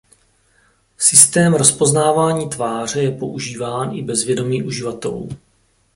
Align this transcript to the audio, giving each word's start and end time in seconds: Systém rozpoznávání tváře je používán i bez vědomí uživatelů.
Systém 0.97 1.53
rozpoznávání 1.53 2.49
tváře 2.49 3.01
je 3.01 3.11
používán 3.11 3.95
i 3.95 4.01
bez 4.03 4.25
vědomí 4.25 4.63
uživatelů. 4.63 5.29